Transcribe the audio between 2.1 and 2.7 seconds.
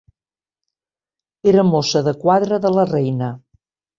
quadra